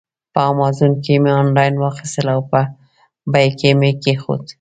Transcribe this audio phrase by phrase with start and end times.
[0.33, 2.59] په امازان کې مې آنلاین واخیستل او په
[3.33, 4.47] بیک کې مې کېښودل.